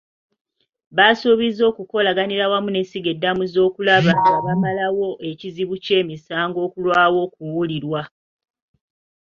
[0.95, 8.01] Baasuubizza okukolaganira awamu n'essiga eddamuzi okulaba nga bamalawo ekizibu ky'emisango okulwawo okuwulirwa.